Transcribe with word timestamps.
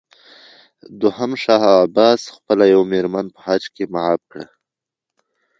دوهم 1.01 1.31
شاه 1.43 1.63
عباس 1.83 2.21
خپله 2.35 2.63
یوه 2.73 2.85
مېرمن 2.91 3.25
په 3.33 3.39
حج 3.45 3.63
کې 3.75 3.83
معاف 3.93 4.21
کړه. 4.31 4.45